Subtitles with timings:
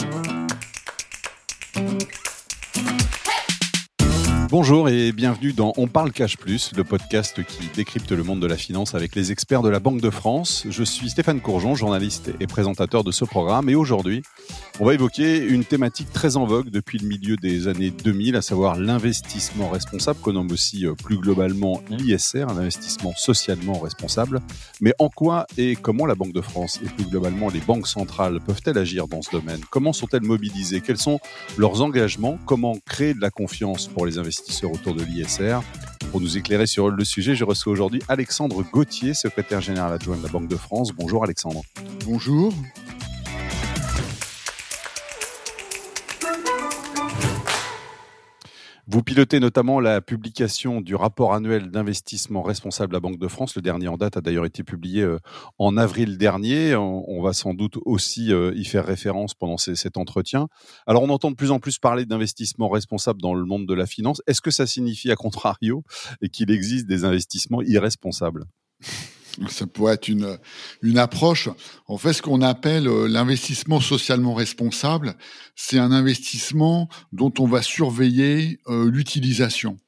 [0.00, 0.39] Thank you.
[4.50, 8.48] Bonjour et bienvenue dans On parle Cash Plus, le podcast qui décrypte le monde de
[8.48, 10.64] la finance avec les experts de la Banque de France.
[10.68, 13.68] Je suis Stéphane Courgeon, journaliste et présentateur de ce programme.
[13.68, 14.22] Et aujourd'hui,
[14.80, 18.42] on va évoquer une thématique très en vogue depuis le milieu des années 2000, à
[18.42, 24.40] savoir l'investissement responsable, qu'on nomme aussi euh, plus globalement l'ISR, un investissement socialement responsable.
[24.80, 28.40] Mais en quoi et comment la Banque de France et plus globalement les banques centrales
[28.40, 29.60] peuvent-elles agir dans ce domaine?
[29.70, 30.80] Comment sont-elles mobilisées?
[30.80, 31.20] Quels sont
[31.56, 32.36] leurs engagements?
[32.46, 34.39] Comment créer de la confiance pour les investisseurs?
[34.72, 35.60] Autour de l'ISR.
[36.10, 40.22] Pour nous éclairer sur le sujet, je reçois aujourd'hui Alexandre Gauthier, secrétaire général adjoint de
[40.22, 40.92] la Banque de France.
[40.92, 41.62] Bonjour Alexandre.
[42.04, 42.52] Bonjour.
[48.92, 53.54] Vous pilotez notamment la publication du rapport annuel d'investissement responsable à la Banque de France.
[53.54, 55.20] Le dernier en date a d'ailleurs été publié euh,
[55.60, 56.74] en avril dernier.
[56.74, 60.48] On va sans doute aussi euh, y faire référence pendant cet entretien.
[60.88, 63.86] Alors on entend de plus en plus parler d'investissement responsable dans le monde de la
[63.86, 64.22] finance.
[64.26, 65.84] Est-ce que ça signifie, à contrario,
[66.32, 68.46] qu'il existe des investissements irresponsables?
[69.48, 70.38] Ça pourrait être une,
[70.82, 71.48] une approche.
[71.86, 75.14] En fait, ce qu'on appelle euh, l'investissement socialement responsable,
[75.56, 79.78] c'est un investissement dont on va surveiller euh, l'utilisation.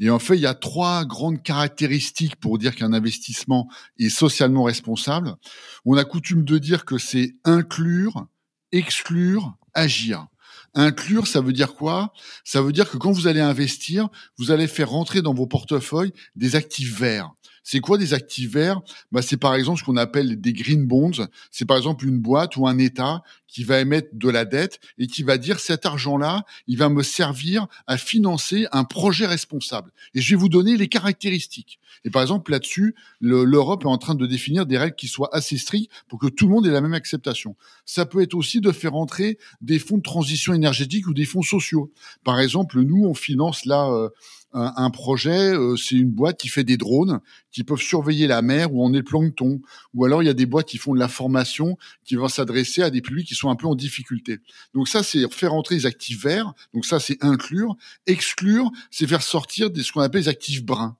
[0.00, 4.64] Et en fait, il y a trois grandes caractéristiques pour dire qu'un investissement est socialement
[4.64, 5.36] responsable.
[5.84, 8.26] On a coutume de dire que c'est inclure,
[8.72, 10.26] exclure, agir.
[10.74, 12.12] Inclure, ça veut dire quoi?
[12.44, 16.12] Ça veut dire que quand vous allez investir, vous allez faire rentrer dans vos portefeuilles
[16.34, 17.30] des actifs verts.
[17.62, 18.80] C'est quoi des actifs verts?
[19.10, 21.12] Bah, C'est par exemple ce qu'on appelle des green bonds.
[21.50, 25.06] C'est par exemple une boîte ou un État qui va émettre de la dette et
[25.06, 29.92] qui va dire cet argent-là, il va me servir à financer un projet responsable.
[30.14, 31.78] Et je vais vous donner les caractéristiques.
[32.04, 35.58] Et par exemple, là-dessus, l'Europe est en train de définir des règles qui soient assez
[35.58, 37.54] strictes pour que tout le monde ait la même acceptation.
[37.84, 41.42] Ça peut être aussi de faire entrer des fonds de transition énergétique ou des fonds
[41.42, 41.92] sociaux.
[42.24, 43.88] Par exemple, nous, on finance là...
[43.90, 44.08] Euh,
[44.52, 48.72] un, projet, euh, c'est une boîte qui fait des drones qui peuvent surveiller la mer
[48.72, 49.60] où on est le plancton.
[49.94, 52.82] Ou alors il y a des boîtes qui font de la formation qui vont s'adresser
[52.82, 54.38] à des publics qui sont un peu en difficulté.
[54.74, 56.52] Donc ça, c'est faire entrer les actifs verts.
[56.74, 57.76] Donc ça, c'est inclure.
[58.06, 60.96] Exclure, c'est faire sortir des, ce qu'on appelle les actifs bruns.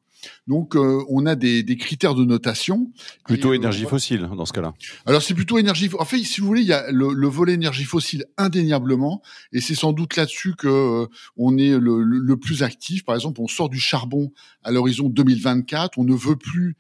[0.46, 2.90] Donc, euh, on a des, critères de notation.
[3.24, 4.74] Plutôt euh, énergie fossile dans ce cas-là.
[5.06, 5.90] Alors, c'est plutôt énergie.
[5.98, 9.22] En fait, si vous voulez, il y a le, volet énergie fossile indéniablement,
[9.52, 11.06] et c'est sans doute là-dessus que euh,
[11.36, 13.04] on est le, plus actif.
[13.04, 15.98] Par exemple, on sort du charbon à l'horizon 2024.
[15.98, 16.76] On ne veut plus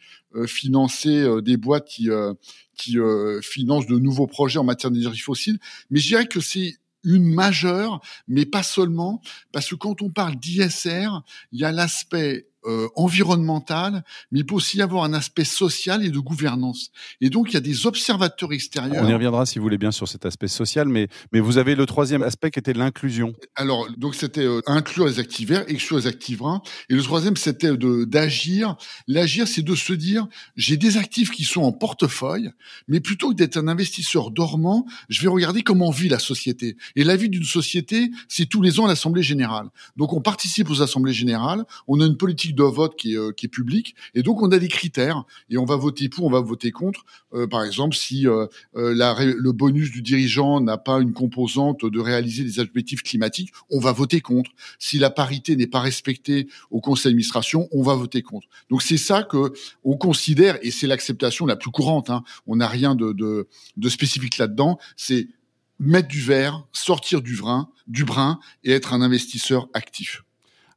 [0.46, 2.08] financer des boîtes qui
[2.74, 2.96] qui
[3.42, 5.58] financent de nouveaux projets en matière d'énergie fossile.
[5.90, 9.20] Mais je dirais que c'est une majeure, mais pas seulement,
[9.52, 11.22] parce que quand on parle d'ISR,
[11.52, 16.04] il y a l'aspect euh, environnemental, mais il peut aussi y avoir un aspect social
[16.04, 16.90] et de gouvernance.
[17.20, 19.04] Et donc, il y a des observateurs extérieurs.
[19.04, 21.74] On y reviendra, si vous voulez bien, sur cet aspect social, mais, mais vous avez
[21.74, 23.32] le troisième aspect qui était l'inclusion.
[23.56, 26.62] Alors, donc, c'était euh, inclure les actifs verts, exclure les actifs bruns.
[26.88, 28.76] Et le troisième, c'était d'agir.
[29.08, 32.50] L'agir, c'est de se dire, j'ai des actifs qui sont en portefeuille,
[32.86, 36.76] mais plutôt que d'être un investisseur dormant, je vais regarder comment vit la société.
[36.96, 39.68] Et la vie d'une société, c'est tous les ans l'Assemblée générale.
[39.96, 43.32] Donc, on participe aux Assemblées générales, on a une politique de vote qui est, euh,
[43.32, 43.94] qui est public.
[44.14, 47.04] Et donc, on a des critères et on va voter pour, on va voter contre.
[47.34, 52.44] Euh, par exemple, si euh, le bonus du dirigeant n'a pas une composante de réaliser
[52.44, 54.50] des objectifs climatiques, on va voter contre.
[54.78, 58.48] Si la parité n'est pas respectée au conseil d'administration, on va voter contre.
[58.70, 59.52] Donc, c'est ça que
[59.84, 62.10] on considère, et c'est l'acceptation la plus courante.
[62.10, 63.48] Hein, on n'a rien de,
[63.88, 64.78] spécifique là-dedans.
[64.96, 65.28] C'est
[65.78, 70.22] mettre du vert, sortir du brin, du brin et être un investisseur actif.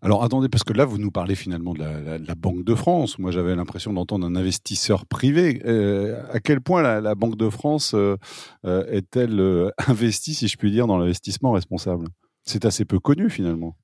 [0.02, 3.18] Alors attendez, parce que là, vous nous parlez finalement de la, Banque de France.
[3.18, 5.62] Moi, j'avais l'impression d'entendre un investisseur privé.
[5.66, 8.18] Euh, à quel point la, Banque de France euh,
[8.66, 12.08] euh, est-elle investie, si je puis dire, dans l'investissement responsable?
[12.44, 13.76] C'est assez peu connu finalement.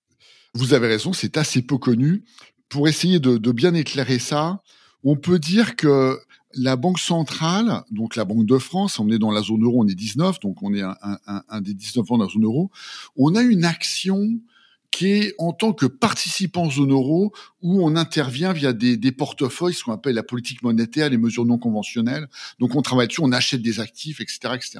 [0.53, 2.23] Vous avez raison, c'est assez peu connu.
[2.69, 4.61] Pour essayer de, bien éclairer ça,
[5.03, 6.19] on peut dire que
[6.53, 9.87] la Banque centrale, donc la Banque de France, on est dans la zone euro, on
[9.87, 10.95] est 19, donc on est un,
[11.25, 12.69] un des 19 ans de la zone euro,
[13.15, 14.21] on a une action
[14.91, 19.73] qui est en tant que participant zone euro où on intervient via des, des portefeuilles,
[19.73, 22.27] ce qu'on appelle la politique monétaire, les mesures non conventionnelles.
[22.59, 24.79] Donc on travaille dessus, on achète des actifs, etc., etc.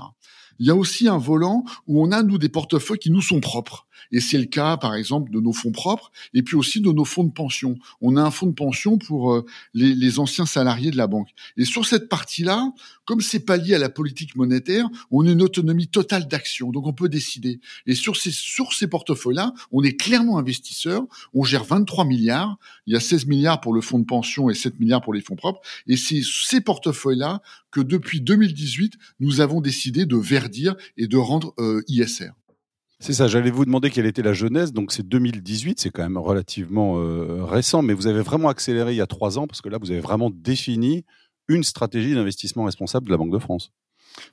[0.59, 3.39] Il y a aussi un volant où on a, nous, des portefeuilles qui nous sont
[3.39, 3.87] propres.
[4.11, 7.05] Et c'est le cas, par exemple, de nos fonds propres et puis aussi de nos
[7.05, 7.77] fonds de pension.
[8.01, 11.29] On a un fonds de pension pour euh, les, anciens salariés de la banque.
[11.57, 12.71] Et sur cette partie-là,
[13.05, 16.71] comme c'est pas lié à la politique monétaire, on a une autonomie totale d'action.
[16.71, 17.61] Donc on peut décider.
[17.85, 21.03] Et sur ces, sur ces portefeuilles-là, on est clairement investisseur.
[21.33, 22.57] On gère 23 milliards.
[22.87, 25.21] Il y a 16 milliards pour le fonds de pension et 7 milliards pour les
[25.21, 25.61] fonds propres.
[25.87, 31.53] Et c'est ces portefeuilles-là que depuis 2018, nous avons décidé de verdir et de rendre
[31.59, 32.31] euh, ISR.
[32.99, 34.73] C'est ça, j'allais vous demander quelle était la jeunesse.
[34.73, 38.97] Donc c'est 2018, c'est quand même relativement euh, récent, mais vous avez vraiment accéléré il
[38.97, 41.03] y a trois ans parce que là, vous avez vraiment défini
[41.47, 43.71] une stratégie d'investissement responsable de la Banque de France.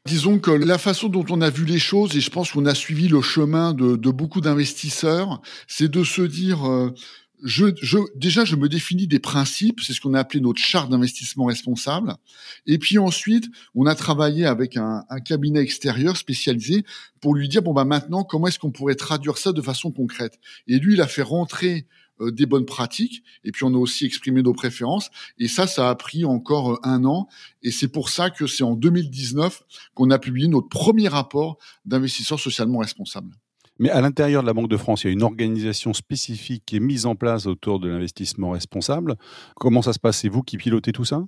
[0.06, 2.74] Disons que la façon dont on a vu les choses, et je pense qu'on a
[2.74, 6.92] suivi le chemin de, beaucoup d'investisseurs, c'est de se dire, euh,
[7.44, 10.90] je, je, déjà, je me définis des principes, c'est ce qu'on a appelé notre charte
[10.90, 12.16] d'investissement responsable.
[12.66, 16.84] Et puis ensuite, on a travaillé avec un, un, cabinet extérieur spécialisé
[17.20, 20.38] pour lui dire, bon, bah maintenant, comment est-ce qu'on pourrait traduire ça de façon concrète?
[20.66, 21.86] Et lui, il a fait rentrer
[22.20, 25.10] euh, des bonnes pratiques, et puis on a aussi exprimé nos préférences.
[25.38, 27.28] Et ça, ça a pris encore euh, un an.
[27.62, 29.62] Et c'est pour ça que c'est en 2019
[29.94, 33.34] qu'on a publié notre premier rapport d'investisseurs socialement responsables.
[33.78, 36.76] Mais à l'intérieur de la Banque de France, il y a une organisation spécifique qui
[36.76, 39.16] est mise en place autour de l'investissement responsable.
[39.56, 40.18] Comment ça se passe?
[40.18, 41.24] C'est vous qui pilotez tout ça?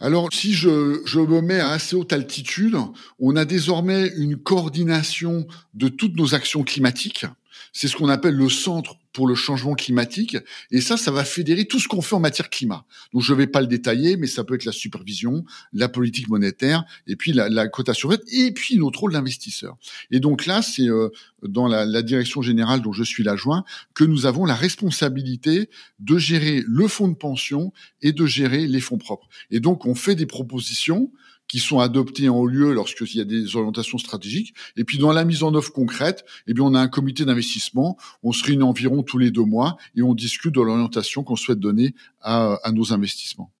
[0.00, 2.76] Alors, si je, je, me mets à assez haute altitude,
[3.18, 7.26] on a désormais une coordination de toutes nos actions climatiques.
[7.72, 10.36] C'est ce qu'on appelle le centre pour le changement climatique.
[10.70, 12.84] Et ça, ça va fédérer tout ce qu'on fait en matière climat.
[13.12, 16.28] Donc, je ne vais pas le détailler, mais ça peut être la supervision, la politique
[16.28, 19.76] monétaire, et puis la, la cotation verte, et puis notre rôle d'investisseur.
[20.12, 21.08] Et donc là, c'est euh,
[21.42, 25.68] dans la, la, direction générale dont je suis l'adjoint que nous avons la responsabilité
[25.98, 27.72] de gérer le fonds de pension
[28.02, 29.26] et de gérer les fonds propres.
[29.50, 31.10] Et donc, on fait des propositions
[31.48, 34.54] qui sont adoptés en haut lieu lorsqu'il y a des orientations stratégiques.
[34.76, 37.96] Et puis dans la mise en œuvre concrète, eh bien on a un comité d'investissement.
[38.22, 41.58] On se réunit environ tous les deux mois et on discute de l'orientation qu'on souhaite
[41.58, 43.52] donner à, à, nos investissements.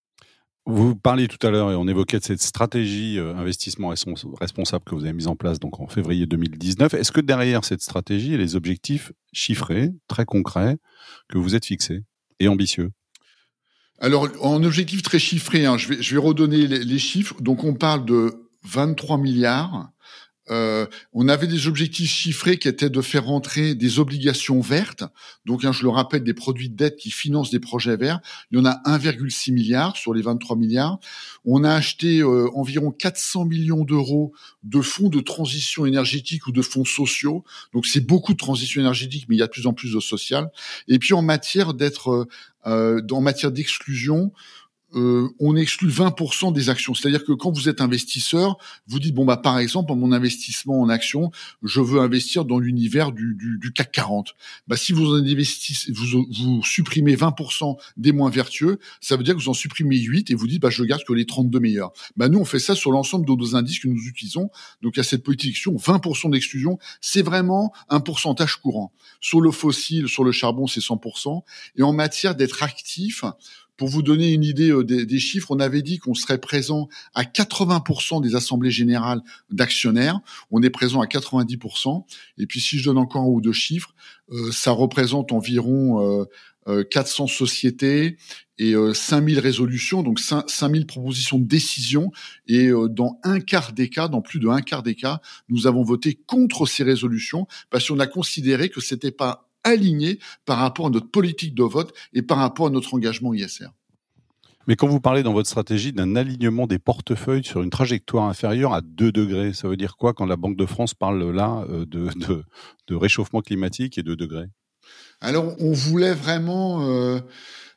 [0.66, 3.94] Vous parliez tout à l'heure et on évoquait de cette stratégie euh, investissement
[4.38, 6.92] responsable que vous avez mise en place donc en février 2019.
[6.92, 10.76] Est-ce que derrière cette stratégie, il y a les objectifs chiffrés, très concrets,
[11.28, 12.02] que vous êtes fixés
[12.38, 12.90] et ambitieux?
[14.00, 17.34] Alors, en objectif très chiffré, hein, je, vais, je vais redonner les, les, chiffres.
[17.40, 19.90] Donc, on parle de 23 milliards
[20.50, 25.04] euh, on avait des objectifs chiffrés qui étaient de faire rentrer des obligations vertes.
[25.44, 28.20] Donc, hein, je le rappelle, des produits de dette qui financent des projets verts.
[28.50, 30.98] Il y en a 1,6 milliard sur les 23 milliards.
[31.44, 36.62] On a acheté euh, environ 400 millions d'euros de fonds de transition énergétique ou de
[36.62, 37.44] fonds sociaux.
[37.72, 40.00] Donc, c'est beaucoup de transition énergétique, mais il y a de plus en plus de
[40.00, 40.50] social.
[40.88, 42.28] Et puis, en matière d'être,
[42.66, 44.32] euh, en matière d'exclusion,
[44.94, 46.94] euh, on exclut 20% des actions.
[46.94, 48.56] C'est-à-dire que quand vous êtes investisseur,
[48.86, 51.30] vous dites bon bah par exemple, mon investissement en actions,
[51.62, 54.34] je veux investir dans l'univers du, du, CAC 40.
[54.66, 59.40] Bah si vous investissez, vous, vous supprimez 20% des moins vertueux, ça veut dire que
[59.40, 61.92] vous en supprimez 8 et vous dites bah je garde que les 32 meilleurs.
[62.16, 64.50] Bah nous on fait ça sur l'ensemble de nos indices que nous utilisons.
[64.82, 68.92] Donc à cette politique 20% d'exclusion, c'est vraiment un pourcentage courant.
[69.20, 71.42] Sur le fossile, sur le charbon, c'est 100%.
[71.76, 73.24] Et en matière d'être actif,
[73.78, 77.22] pour vous donner une idée euh, des, chiffres, on avait dit qu'on serait présent à
[77.22, 80.20] 80% des assemblées générales d'actionnaires.
[80.50, 82.04] On est présent à 90%.
[82.36, 83.94] Et puis si je donne encore un ou deux chiffres,
[84.30, 86.26] euh, ça représente environ
[86.66, 88.18] 400 euh, sociétés
[88.58, 92.10] et 5000 résolutions, donc 5000 propositions de décision.
[92.48, 95.84] Et dans un quart des cas, dans plus de un quart des cas, nous avons
[95.84, 100.90] voté contre ces résolutions parce qu'on a considéré que c'était pas aligné par rapport à
[100.90, 103.68] notre politique de vote et par rapport à notre engagement ISR.
[104.66, 108.74] Mais quand vous parlez dans votre stratégie d'un alignement des portefeuilles sur une trajectoire inférieure
[108.74, 111.86] à 2 degrés, ça veut dire quoi quand la Banque de France parle là euh,
[111.86, 112.10] de,
[112.86, 114.48] de, réchauffement climatique et 2 degrés?
[115.22, 117.18] Alors, on voulait vraiment euh,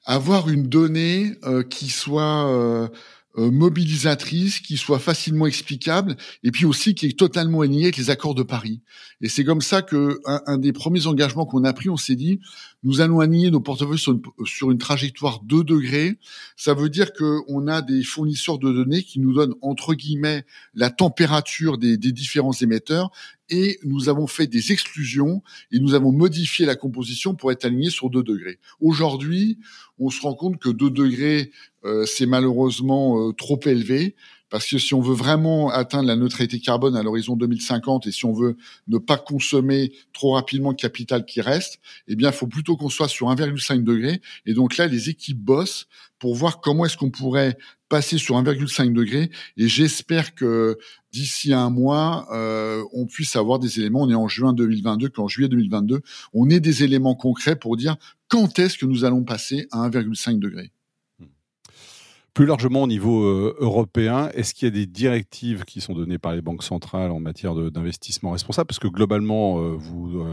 [0.05, 2.87] avoir une donnée euh, qui soit euh,
[3.37, 8.35] mobilisatrice, qui soit facilement explicable, et puis aussi qui est totalement alignée avec les accords
[8.35, 8.81] de Paris.
[9.21, 12.39] Et c'est comme ça que un, des premiers engagements qu'on a pris, on s'est dit,
[12.83, 16.17] nous allons aligner nos portefeuilles sur une, sur une trajectoire 2 degrés.
[16.57, 20.89] Ça veut dire qu'on a des fournisseurs de données qui nous donnent entre guillemets la
[20.89, 23.11] température des, des différents émetteurs
[23.51, 27.89] et nous avons fait des exclusions et nous avons modifié la composition pour être aligné
[27.89, 28.59] sur 2 degrés.
[28.79, 29.59] Aujourd'hui,
[29.99, 31.51] on se rend compte que 2 degrés,
[31.85, 34.15] euh, c'est malheureusement euh, trop élevé.
[34.49, 38.25] Parce que si on veut vraiment atteindre la neutralité carbone à l'horizon 2050 et si
[38.25, 38.57] on veut
[38.89, 41.79] ne pas consommer trop rapidement le capital qui reste,
[42.09, 44.21] eh bien, il faut plutôt qu'on soit sur 1,5 degré.
[44.45, 45.87] Et donc là, les équipes bossent
[46.19, 47.57] pour voir comment est-ce qu'on pourrait
[47.91, 49.29] passer sur 1,5 degré.
[49.57, 50.77] Et j'espère que
[51.11, 54.03] d'ici un mois, euh, on puisse avoir des éléments.
[54.03, 56.01] On est en juin 2022, qu'en juillet 2022,
[56.33, 57.97] on ait des éléments concrets pour dire
[58.29, 60.71] quand est-ce que nous allons passer à 1,5 degré.
[62.33, 66.17] Plus largement au niveau euh, européen, est-ce qu'il y a des directives qui sont données
[66.17, 68.67] par les banques centrales en matière d'investissement responsable?
[68.67, 70.23] Parce que globalement, euh, vous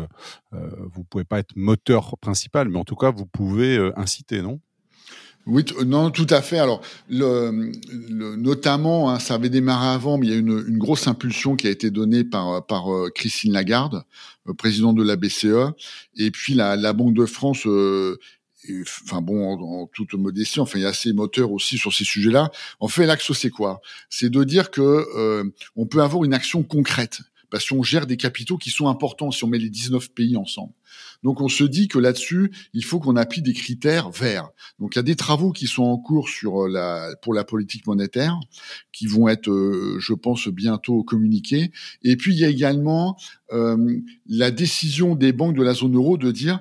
[0.53, 4.61] ne pouvez pas être moteur principal, mais en tout cas, vous pouvez inciter, non?
[5.49, 6.59] Oui, non, tout à fait.
[6.59, 7.73] Alors, le,
[8.37, 11.67] notamment, hein, ça avait démarré avant, mais il y a une, une grosse impulsion qui
[11.67, 14.05] a été donnée par, par euh, Christine Lagarde,
[14.47, 15.73] euh, présidente de la BCE,
[16.17, 17.67] et puis la, la Banque de France.
[17.67, 18.19] Euh,
[19.05, 22.51] enfin bon, en, toute modestie, enfin il y a assez moteur aussi sur ces sujets-là.
[22.79, 23.81] En fait, l'axe c'est quoi?
[24.11, 25.45] C'est de dire que
[25.77, 29.45] on peut avoir une action concrète parce qu'on gère des capitaux qui sont importants si
[29.45, 30.73] on met les 19 pays ensemble.
[31.23, 34.51] Donc on se dit que là-dessus, il faut qu'on appuie des critères verts.
[34.79, 38.39] Donc il y a des travaux qui sont en cours euh, pour la politique monétaire
[38.93, 41.73] qui vont être, euh, je pense, bientôt communiqués.
[42.03, 43.17] Et puis il y a également
[43.53, 46.61] euh, la décision des banques de la zone euro de dire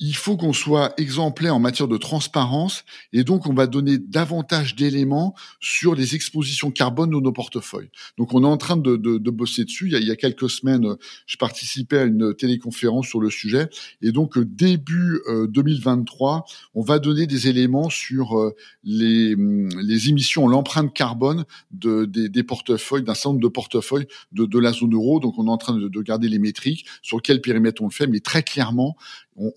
[0.00, 4.74] il faut qu'on soit exemplaire en matière de transparence et donc on va donner davantage
[4.74, 7.90] d'éléments sur les expositions carbone de nos portefeuilles.
[8.16, 9.86] Donc on est en train de, de, de bosser dessus.
[9.86, 10.86] Il y, a, il y, a, quelques semaines,
[11.26, 13.68] je participais à une téléconférence sur le sujet
[14.00, 18.54] et donc début 2023, euh, on va donner des éléments sur euh,
[18.84, 24.46] les, les émissions, l'empreinte carbone de, des, des portefeuilles, d'un certain nombre de portefeuilles de,
[24.46, 25.20] de la zone euro.
[25.20, 27.92] Donc on est en train de, de garder les métriques sur quel périmètre on le
[27.92, 28.96] fait, mais très clairement,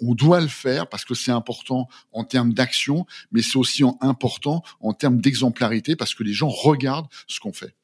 [0.01, 4.63] on, doit le faire parce que c'est important en termes d'action, mais c'est aussi important
[4.79, 7.75] en termes d'exemplarité parce que les gens regardent ce qu'on fait.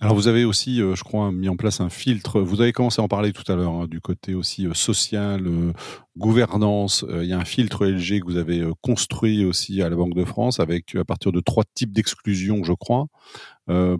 [0.00, 2.40] Alors vous avez aussi, euh, je crois, mis en place un filtre.
[2.40, 5.44] Vous avez commencé à en parler tout à l'heure hein, du côté aussi euh, social,
[5.44, 5.72] euh,
[6.16, 7.04] gouvernance.
[7.10, 10.24] Il y a un filtre LG que vous avez construit aussi à la Banque de
[10.24, 13.06] France avec à partir de trois types d'exclusion, je crois.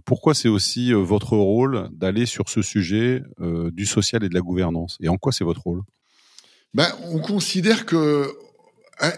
[0.05, 4.99] pourquoi c'est aussi votre rôle d'aller sur ce sujet du social et de la gouvernance?
[5.01, 5.83] Et en quoi c'est votre rôle?
[6.75, 8.33] Ben, on considère que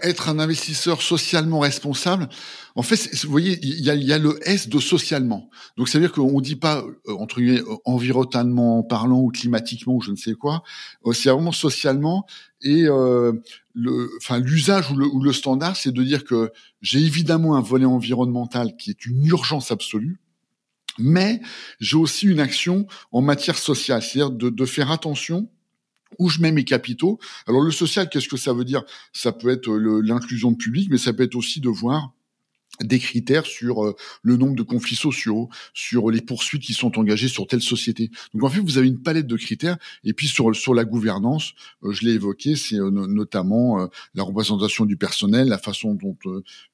[0.02, 2.28] être un investisseur socialement responsable,
[2.76, 5.49] en fait, vous voyez, il y a, y a, le S de socialement.
[5.76, 10.00] Donc, ça veut dire qu'on dit pas, euh, entre guillemets, environnementalement parlant ou climatiquement ou
[10.00, 10.62] je ne sais quoi.
[11.07, 12.26] Euh, c'est vraiment socialement.
[12.62, 13.33] Et euh,
[13.75, 16.52] le, enfin, l'usage ou le, ou le standard, c'est de dire que
[16.83, 20.21] j'ai évidemment un volet environnemental qui est une urgence absolue.
[20.99, 21.40] Mais
[21.80, 25.49] j'ai aussi une action en matière sociale, c'est-à-dire de, de faire attention
[26.19, 27.19] où je mets mes capitaux.
[27.47, 28.83] Alors le social, qu'est-ce que ça veut dire?
[29.12, 32.12] Ça peut être l'inclusion de public, mais ça peut être aussi de voir
[32.82, 37.28] des critères sur euh, le nombre de conflits sociaux, sur les poursuites qui sont engagées
[37.28, 38.10] sur telle société.
[38.34, 39.76] Donc en fait, vous avez une palette de critères.
[40.04, 44.84] Et puis sur sur la gouvernance, euh, je l'ai évoqué, c'est euh, notamment la représentation
[44.84, 46.16] du personnel, la façon dont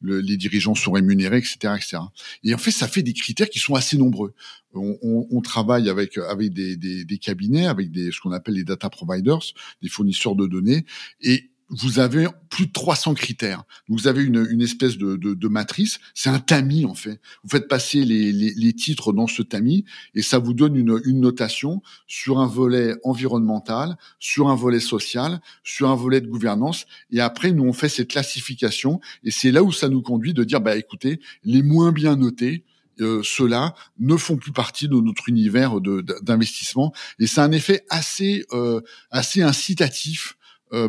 [0.03, 1.99] les dirigeants sont rémunérés, etc., etc.
[2.43, 4.35] Et en fait, ça fait des critères qui sont assez nombreux.
[4.75, 8.55] On, on, on travaille avec avec des, des, des cabinets, avec des ce qu'on appelle
[8.55, 9.41] les data providers,
[9.83, 10.85] des fournisseurs de données,
[11.21, 13.65] et vous avez plus de 300 critères.
[13.89, 17.21] Vous avez une, une espèce de, de, de matrice, c'est un tamis en fait.
[17.43, 21.01] Vous faites passer les, les, les, titres dans ce tamis et ça vous donne une,
[21.05, 26.87] une notation sur un volet environnemental, sur un volet social, sur un volet de gouvernance.
[27.11, 30.45] Et après, nous on fait cette classification et c'est là où ça nous conduit de
[30.45, 32.65] dire bah écoutez, les moins bien notés,
[33.01, 38.47] euh, ceux-là ne font plus partie de notre univers d'investissement et c'est un effet assez
[38.53, 38.81] euh,
[39.11, 40.37] assez incitatif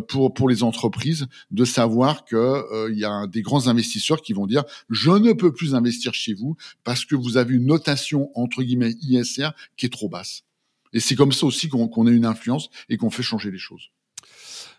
[0.08, 4.34] pour pour les entreprises de savoir que euh, il y a des grands investisseurs qui
[4.34, 8.30] vont dire je ne peux plus investir chez vous parce que vous avez une notation
[8.36, 10.44] entre guillemets ISR qui est trop basse.
[10.94, 13.90] Et c'est comme ça aussi qu'on a une influence et qu'on fait changer les choses.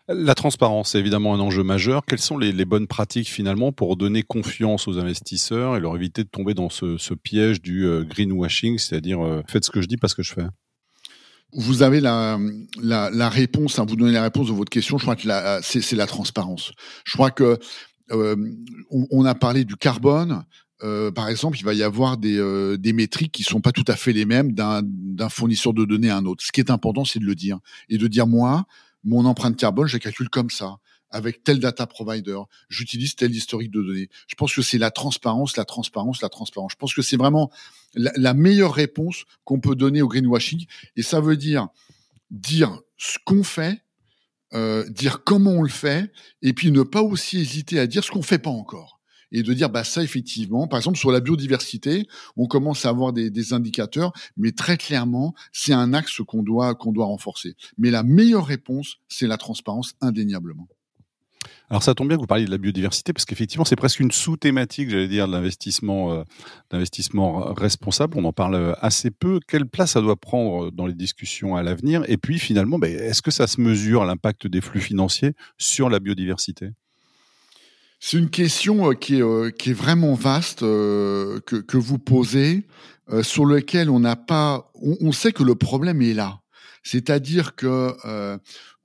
[0.09, 2.07] La transparence est évidemment un enjeu majeur.
[2.07, 6.25] Quelles sont les, les, bonnes pratiques finalement pour donner confiance aux investisseurs et leur éviter
[6.25, 9.99] de tomber dans ce, ce piège du euh, greenwashing, c'est-à-dire faites ce que je dis,
[9.99, 10.47] pas ce que je fais?
[11.53, 12.39] Vous avez la,
[12.83, 14.99] la, la réponse, hein, vous donnez la réponse de votre question.
[14.99, 15.29] Je crois que
[15.63, 16.73] c'est la transparence.
[17.05, 17.59] Je crois que
[18.11, 18.37] euh,
[18.91, 20.45] on a parlé du carbone.
[20.85, 23.85] Euh, par exemple, il va y avoir des, euh, des métriques qui sont pas tout
[23.89, 26.45] à fait les mêmes d'un fournisseur de données à un autre.
[26.45, 28.65] Ce qui est important, c'est de le dire et de dire moi,
[29.05, 30.77] mon empreinte carbone, je la calcule comme ça
[31.11, 32.39] avec tel data provider,
[32.69, 34.09] j'utilise tel historique de données.
[34.27, 36.73] Je pense que c'est la transparence, la transparence, la transparence.
[36.73, 37.51] Je pense que c'est vraiment
[37.95, 40.67] la, meilleure réponse qu'on peut donner au greenwashing.
[40.97, 41.69] Et ça veut dire
[42.31, 43.83] dire ce qu'on fait,
[44.53, 46.13] euh, dire comment on le fait,
[46.43, 48.99] et puis ne pas aussi hésiter à dire ce qu'on fait pas encore
[49.31, 53.13] et de dire bah ça effectivement par exemple sur la biodiversité on commence à avoir
[53.13, 57.91] des, des indicateurs mais très clairement c'est un axe qu'on doit qu'on doit renforcer mais
[57.91, 60.67] la meilleure réponse c'est la transparence indéniablement
[61.71, 64.11] alors ça tombe bien que vous parliez de la biodiversité parce qu'effectivement c'est presque une
[64.11, 68.17] sous-thématique, j'allais dire, de l'investissement, euh, responsable.
[68.17, 69.41] On en parle euh, assez peu.
[69.47, 72.03] Quelle place ça doit prendre dans les discussions à l'avenir?
[72.09, 76.01] Et puis finalement, ben, est-ce que ça se mesure l'impact des flux financiers sur la
[76.01, 76.71] biodiversité?
[78.01, 82.67] C'est une question euh, qui est, vraiment vaste que, vous posez,
[83.23, 84.71] sur lequel on n'a pas.
[84.75, 86.41] On, sait que le problème est là.
[86.83, 88.39] C'est-à-dire que euh,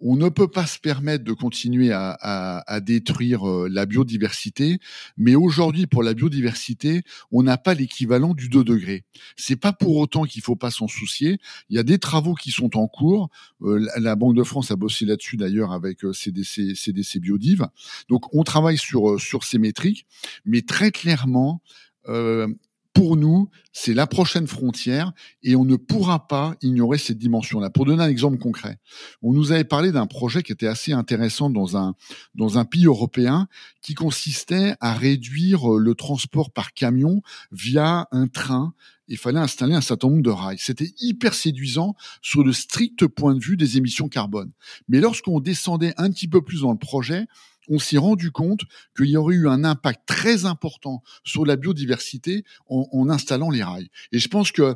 [0.04, 4.80] on ne peut pas se permettre de continuer à, à, à détruire euh, la biodiversité,
[5.18, 9.06] mais aujourd'hui, pour la biodiversité, on n'a pas l'équivalent du 2 degrés.
[9.38, 11.40] C'est pas pour autant qu'il faut pas s'en soucier.
[11.70, 13.30] Il y a des travaux qui sont en cours.
[13.62, 17.66] Euh, la Banque de France a bossé là-dessus d'ailleurs avec CDC, CDC Biodiv.
[18.10, 20.06] Donc, on travaille sur sur ces métriques,
[20.46, 21.62] mais très clairement,
[22.10, 22.48] euh,
[22.94, 27.72] pour nous, c'est la prochaine frontière et on ne pourra pas ignorer cette dimension-là.
[27.72, 28.78] Pour donner un exemple concret,
[29.24, 31.96] on nous avait parlé d'un projet qui était assez intéressant dans un,
[32.36, 33.48] dans un pays européen
[33.82, 37.22] qui consistait à réduire le transport par camion
[37.52, 38.74] via un train.
[39.08, 40.60] Il fallait installer un certain nombre de rails.
[40.60, 44.52] C'était hyper séduisant sur le strict point de vue des émissions carbone.
[44.88, 47.26] Mais lorsqu'on descendait un petit peu plus dans le projet,
[47.70, 48.62] on s'est rendu compte
[48.96, 53.90] qu'il y aurait eu un impact très important sur la biodiversité en, installant les rails.
[54.12, 54.76] Et je pense que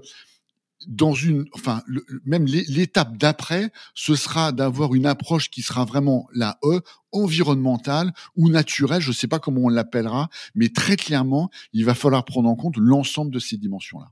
[0.88, 1.82] dans une, enfin,
[2.26, 8.50] même l'étape d'après, ce sera d'avoir une approche qui sera vraiment la E, environnementale ou
[8.50, 12.48] naturelle, je ne sais pas comment on l'appellera, mais très clairement, il va falloir prendre
[12.48, 14.12] en compte l'ensemble de ces dimensions-là.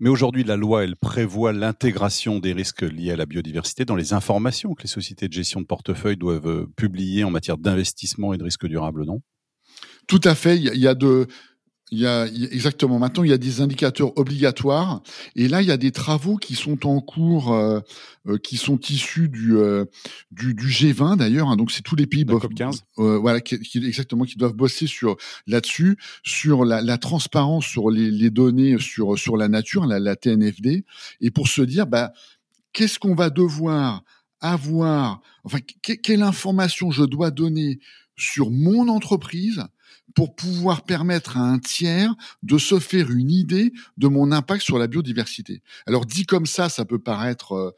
[0.00, 4.14] Mais aujourd'hui, la loi, elle prévoit l'intégration des risques liés à la biodiversité dans les
[4.14, 8.38] informations que les sociétés de gestion de portefeuille doivent euh, publier en matière d'investissement et
[8.38, 9.20] de risques durables, non?
[10.06, 10.56] Tout à fait.
[10.56, 11.26] Il y a de,
[11.90, 12.98] il y a exactement.
[12.98, 15.02] Maintenant, il y a des indicateurs obligatoires,
[15.34, 17.80] et là, il y a des travaux qui sont en cours, euh,
[18.28, 19.84] euh qui sont issus du euh,
[20.30, 21.48] du, du, G20 d'ailleurs.
[21.48, 22.84] Hein, donc, c'est tous les pays la COP 15.
[22.98, 25.16] Euh, voilà, qui, qui, exactement, qui doivent bosser sur
[25.46, 30.14] là-dessus, sur la, la, transparence sur les, les, données sur sur la nature, la, la
[30.14, 30.84] TNFD,
[31.20, 32.12] et pour se dire, bah,
[32.72, 34.04] qu'est-ce qu'on va devoir
[34.40, 37.78] avoir, enfin, quelle information je dois donner
[38.16, 39.64] sur mon entreprise
[40.14, 44.78] pour pouvoir permettre à un tiers de se faire une idée de mon impact sur
[44.78, 45.62] la biodiversité.
[45.86, 47.70] Alors dit comme ça, ça peut paraître euh,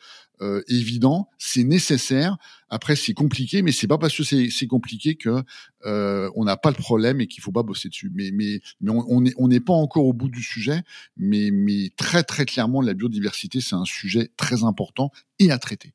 [0.43, 2.37] euh, évident, c'est nécessaire.
[2.69, 5.43] Après, c'est compliqué, mais c'est pas parce que c'est compliqué que
[5.85, 8.11] euh, on n'a pas le problème et qu'il faut pas bosser dessus.
[8.13, 10.83] Mais mais mais on n'est on pas encore au bout du sujet.
[11.17, 15.95] Mais mais très très clairement, la biodiversité, c'est un sujet très important et à traiter.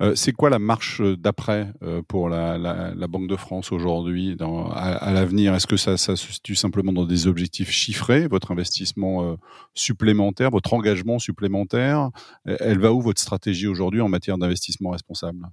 [0.00, 2.58] Euh, c'est quoi la marche d'après euh, pour la,
[3.08, 4.36] Banque de France aujourd'hui
[4.74, 5.54] à, l'avenir?
[5.54, 9.36] Est-ce que ça, se situe simplement dans des objectifs chiffrés, votre investissement euh,
[9.74, 12.10] supplémentaire, votre engagement supplémentaire?
[12.44, 15.48] Elle va où votre stratégie aujourd'hui en matière d'investissement responsable?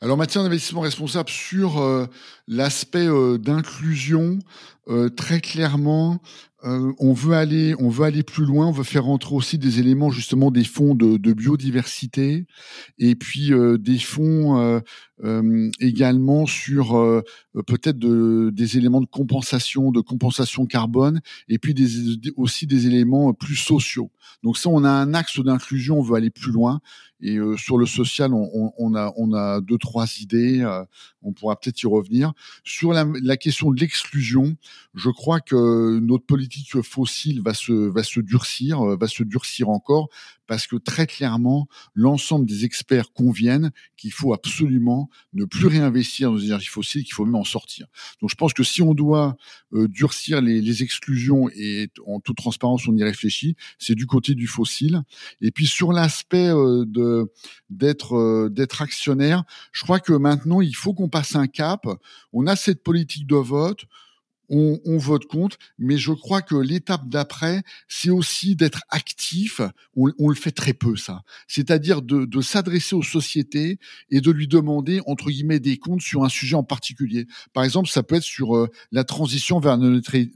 [0.00, 1.82] Alors, en matière d'investissement responsable, sur
[2.46, 3.06] l'aspect
[3.38, 4.38] d'inclusion,
[5.16, 6.20] très clairement,
[6.66, 8.66] euh, on veut aller, on veut aller plus loin.
[8.66, 12.46] On veut faire entrer aussi des éléments justement des fonds de, biodiversité
[12.98, 14.80] et puis euh, des fonds
[15.22, 17.22] euh, également sur
[17.66, 23.56] peut-être des éléments de compensation, de compensation carbone et puis des, aussi des éléments plus
[23.56, 24.10] sociaux.
[24.42, 25.98] Donc ça, on a un axe d'inclusion.
[25.98, 26.80] On veut aller plus loin.
[27.20, 30.62] Et sur le social, on, a, on a deux trois idées.
[31.22, 32.32] on pourra peut-être y revenir.
[32.62, 34.56] Sur la, la question de l'exclusion,
[34.94, 39.68] je crois que notre politique fossile va se, va se durcir, euh, va se durcir
[39.68, 40.08] encore,
[40.46, 46.36] parce que très clairement, l'ensemble des experts conviennent qu'il faut absolument ne plus réinvestir dans
[46.36, 47.86] les énergies fossiles, qu'il faut même en sortir.
[48.20, 49.36] Donc je pense que si on doit
[49.72, 54.46] euh, durcir les, exclusions et en toute transparence on y réfléchit, c'est du côté du
[54.46, 55.02] fossile.
[55.40, 56.84] Et puis sur l'aspect euh,
[57.70, 61.86] d'être d'être actionnaire, je crois que maintenant il faut qu'on passe un cap.
[62.32, 63.86] On a cette politique de vote
[64.48, 69.60] on, vote contre, mais je crois que l'étape d'après, c'est aussi d'être actif.
[69.94, 71.22] On, le fait très peu, ça.
[71.48, 73.78] C'est-à-dire de, s'adresser aux sociétés
[74.10, 77.26] et de lui demander, entre guillemets, des comptes sur un sujet en particulier.
[77.52, 79.78] Par exemple, ça peut être sur euh, la transition vers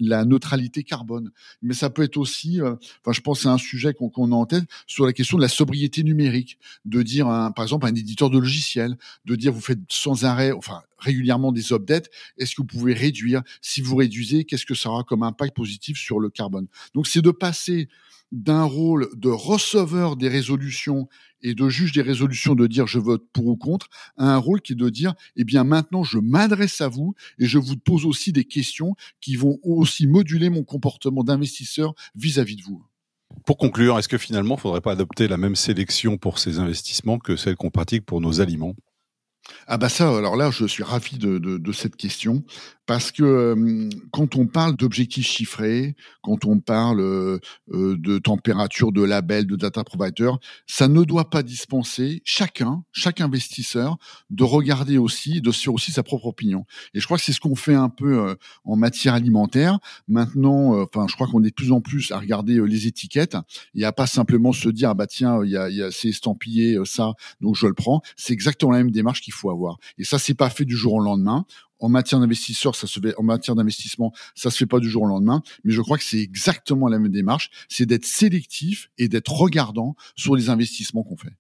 [0.01, 1.31] la neutralité carbone,
[1.63, 4.47] mais ça peut être aussi, euh, enfin, je pense à un sujet qu'on a en
[4.47, 8.39] tête, sur la question de la sobriété numérique, de dire, par exemple, un éditeur de
[8.39, 12.09] logiciel, de dire, vous faites sans arrêt, enfin, régulièrement des updates,
[12.39, 13.43] est-ce que vous pouvez réduire?
[13.61, 16.67] Si vous réduisez, qu'est-ce que ça aura comme impact positif sur le carbone?
[16.95, 17.89] Donc c'est de passer
[18.33, 21.09] d'un rôle de receveur des résolutions
[21.43, 24.61] et de juge des résolutions de dire je vote pour ou contre à un rôle
[24.61, 28.07] qui est de dire eh bien maintenant je m'adresse à vous et je vous pose
[28.07, 32.85] aussi des questions qui vont aussi moduler mon comportement d'investisseur vis-à-vis de vous.
[33.47, 36.59] Pour conclure, est-ce que finalement il ne faudrait pas adopter la même sélection pour ces
[36.59, 38.75] investissements que celle qu'on pratique pour nos aliments?
[39.67, 42.45] Ah bah ça, alors là, je suis ravi de, de, de cette question
[42.91, 49.55] parce que quand on parle d'objectifs chiffrés, quand on parle de température, de label, de
[49.55, 50.33] data provider,
[50.67, 53.97] ça ne doit pas dispenser chacun, chaque investisseur,
[54.31, 56.67] de regarder aussi, de se faire aussi sa propre opinion.
[56.93, 59.79] Et je crois que c'est ce qu'on fait un peu en matière alimentaire.
[60.09, 63.37] Maintenant, enfin, je crois qu'on est de plus en plus à regarder les étiquettes
[63.77, 66.09] et à pas simplement se dire ah bah tiens, il y a, y a c'est
[66.09, 68.03] estampillé ça, donc je le prends.
[68.17, 69.79] C'est exactement la même démarche qu'il faut avoir.
[69.97, 71.47] Et ça, c'est pas fait du jour au lendemain.
[71.81, 75.03] En matière d'investisseur, ça se fait, en matière d'investissement, ça se fait pas du jour
[75.03, 75.43] au lendemain.
[75.65, 77.51] Mais je crois que c'est exactement la même démarche.
[77.69, 81.37] C'est d'être sélectif et d'être regardant sur les investissements qu'on fait.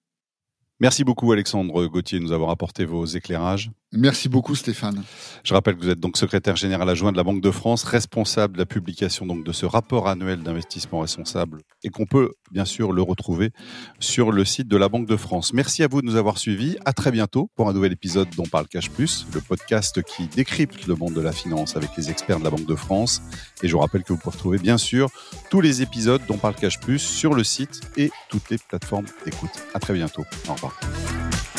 [0.81, 3.71] Merci beaucoup Alexandre Gauthier de nous avoir apporté vos éclairages.
[3.93, 5.03] Merci beaucoup Stéphane.
[5.43, 8.55] Je rappelle que vous êtes donc secrétaire général adjoint de la Banque de France, responsable
[8.55, 12.93] de la publication donc de ce rapport annuel d'investissement responsable et qu'on peut bien sûr
[12.93, 13.51] le retrouver
[13.99, 15.53] sur le site de la Banque de France.
[15.53, 16.79] Merci à vous de nous avoir suivis.
[16.85, 20.87] À très bientôt pour un nouvel épisode dont parle Cash Plus, le podcast qui décrypte
[20.87, 23.21] le monde de la finance avec les experts de la Banque de France.
[23.63, 25.11] Et je vous rappelle que vous pouvez retrouver bien sûr
[25.51, 29.51] tous les épisodes dont parle Cash Plus sur le site et toutes les plateformes d'écoute.
[29.75, 30.25] À très bientôt.
[30.49, 30.70] Au revoir.
[30.79, 31.50] Tchau.